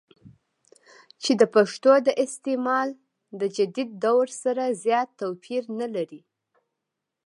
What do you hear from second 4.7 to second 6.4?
زيات توپير نۀ لري